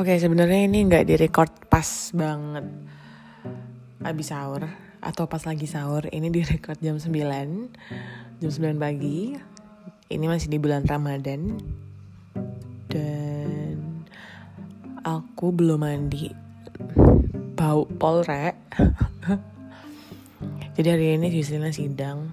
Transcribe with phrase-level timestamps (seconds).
[0.00, 1.84] Oke, sebenarnya ini nggak direcord pas
[2.16, 2.64] banget
[4.00, 4.64] abis sahur
[4.96, 6.08] atau pas lagi sahur.
[6.08, 9.36] Ini direcord jam 9, jam 9 pagi.
[10.08, 11.52] Ini masih di bulan Ramadan.
[12.88, 13.76] Dan
[15.04, 16.32] aku belum mandi.
[17.52, 18.56] Bau polre.
[20.80, 22.24] Jadi hari ini Yuslina sidang.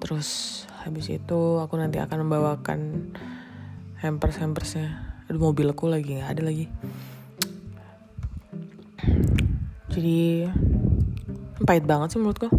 [0.00, 3.12] Terus habis itu aku nanti akan membawakan
[4.00, 6.66] hampers-hampersnya aduh mobilku lagi nggak ada lagi.
[9.90, 10.46] Jadi
[11.64, 12.52] pahit banget sih menurutku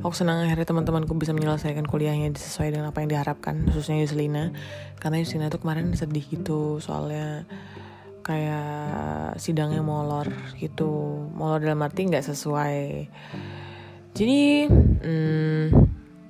[0.00, 4.56] aku senang akhirnya teman-temanku bisa menyelesaikan kuliahnya sesuai dengan apa yang diharapkan khususnya Yuslina
[4.96, 7.44] karena Yuslina tuh kemarin sedih gitu soalnya
[8.20, 10.28] kayak sidangnya molor
[10.60, 11.24] gitu.
[11.34, 13.08] Molor dalam arti nggak sesuai.
[14.14, 15.66] Jadi hmm,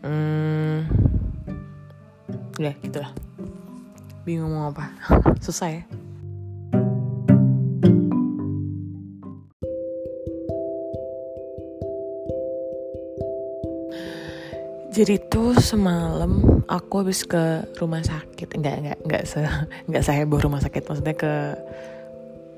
[0.07, 0.77] hmm,
[2.57, 3.13] udah gitulah
[4.31, 4.95] bingung mau apa.
[5.45, 5.83] Susah ya.
[14.91, 19.41] Jadi tuh semalam aku habis ke rumah sakit, enggak enggak enggak se
[19.91, 21.35] enggak seheboh rumah sakit, maksudnya ke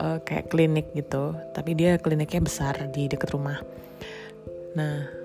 [0.00, 1.32] uh, kayak klinik gitu.
[1.56, 3.60] Tapi dia kliniknya besar di dekat rumah.
[4.76, 5.22] Nah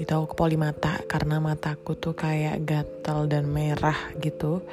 [0.00, 4.64] itu aku ke polimata karena mataku tuh kayak gatal dan merah gitu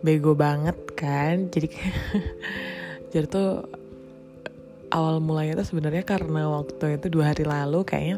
[0.00, 1.48] bego banget kan.
[1.48, 1.68] Jadi
[3.12, 3.64] jadi tuh
[4.90, 8.16] awal mulanya tuh sebenarnya karena waktu itu dua hari lalu kayaknya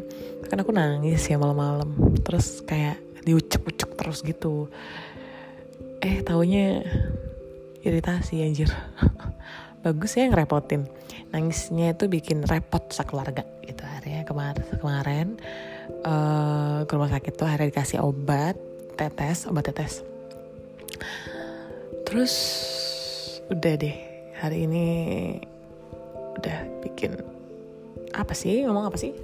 [0.49, 2.17] kan aku nangis ya malam-malam.
[2.23, 4.67] Terus kayak diucek-ucek terus gitu.
[6.03, 6.83] Eh taunya
[7.83, 8.71] iritasi anjir.
[9.83, 10.87] Bagus ya ngerepotin.
[11.35, 14.23] Nangisnya itu bikin repot sekeluarga gitu akhirnya.
[14.23, 15.27] Kemarin kemarin
[16.07, 18.55] uh, ke rumah sakit tuh akhirnya dikasih obat
[18.93, 20.05] tetes obat tetes
[22.13, 22.37] terus
[23.49, 23.97] udah deh
[24.37, 24.85] hari ini
[26.37, 27.17] udah bikin
[28.13, 28.61] apa sih?
[28.69, 29.17] Ngomong apa sih?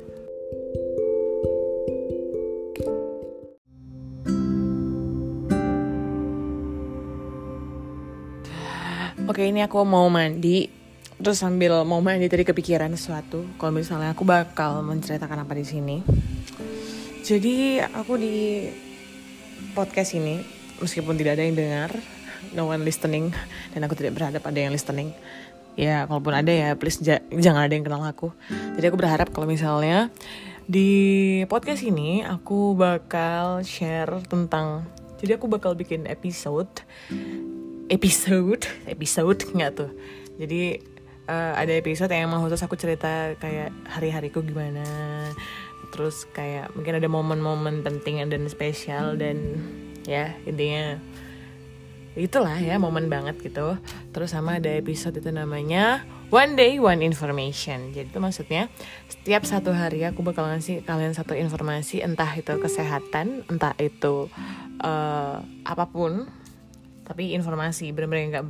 [9.30, 10.66] Oke ini aku mau mandi.
[11.22, 13.46] Terus sambil mau mandi tadi kepikiran sesuatu.
[13.62, 16.02] Kalau misalnya aku bakal menceritakan apa di sini.
[17.22, 18.66] Jadi aku di
[19.78, 21.92] podcast ini Meskipun tidak ada yang dengar
[22.56, 23.32] no one listening
[23.74, 25.14] dan aku tidak berharap ada yang listening.
[25.80, 27.00] Ya kalaupun ada ya please
[27.32, 28.36] jangan ada yang kenal aku.
[28.76, 30.12] Jadi aku berharap kalau misalnya
[30.70, 34.86] di podcast ini aku bakal share tentang
[35.20, 36.70] jadi aku bakal bikin episode
[37.90, 39.92] episode episode nggak tuh.
[40.40, 40.80] Jadi
[41.30, 44.84] uh, ada episode yang emang khusus aku cerita kayak hari-hariku gimana
[45.90, 49.58] terus kayak mungkin ada momen-momen penting dan spesial dan
[50.06, 51.02] ya intinya
[52.20, 53.80] itulah ya momen banget gitu.
[54.12, 56.04] Terus sama ada episode itu namanya
[56.34, 57.96] one day one information.
[57.96, 58.68] Jadi itu maksudnya
[59.08, 64.28] setiap satu hari aku bakal ngasih kalian satu informasi entah itu kesehatan entah itu
[64.84, 66.28] uh, apa pun.
[67.08, 68.46] Tapi informasi benar-benar nggak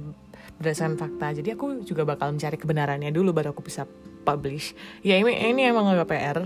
[0.60, 1.40] berdasarkan fakta.
[1.40, 3.88] Jadi aku juga bakal mencari kebenarannya dulu baru aku bisa
[4.28, 4.76] publish.
[5.06, 6.44] Ya ini ini emang agak PR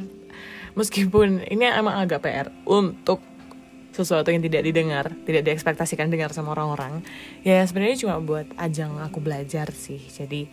[0.73, 3.21] meskipun ini emang agak PR untuk
[3.93, 7.05] sesuatu yang tidak didengar, tidak diekspektasikan dengar sama orang-orang,
[7.45, 10.01] ya sebenarnya cuma buat ajang aku belajar sih.
[10.01, 10.49] Jadi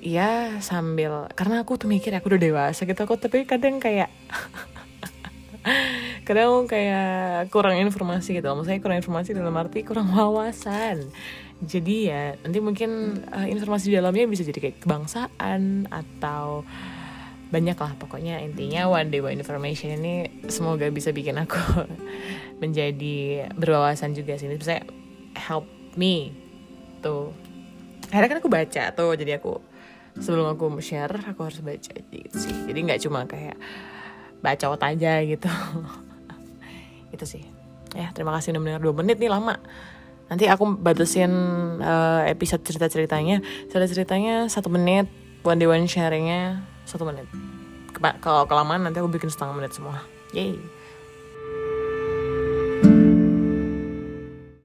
[0.00, 4.08] ya sambil karena aku tuh mikir aku udah dewasa gitu aku tapi kadang kayak
[6.26, 8.48] kadang kayak kurang informasi gitu.
[8.48, 11.10] Maksudnya kurang informasi dalam arti kurang wawasan.
[11.60, 16.64] Jadi ya nanti mungkin uh, informasi di dalamnya bisa jadi kayak kebangsaan atau
[17.50, 21.58] banyak lah pokoknya intinya one day one information ini semoga bisa bikin aku
[22.62, 24.46] menjadi berwawasan juga sih.
[24.54, 24.86] Bisa
[25.34, 25.66] help
[25.98, 26.30] me
[27.02, 27.34] tuh
[28.14, 29.58] akhirnya kan aku baca tuh jadi aku
[30.18, 32.54] sebelum aku share aku harus baca gitu sih.
[32.70, 33.58] Jadi nggak cuma kayak
[34.38, 35.50] baca ot aja gitu.
[37.14, 37.42] Itu sih.
[37.98, 39.58] Ya terima kasih udah mendengar dua menit nih lama.
[40.30, 41.34] Nanti aku batasin
[41.82, 45.10] uh, episode cerita ceritanya cerita ceritanya satu menit
[45.42, 47.30] one day one sharingnya satu menit.
[48.18, 50.02] Kalau kelamaan nanti aku bikin setengah menit semua.
[50.34, 50.58] Yay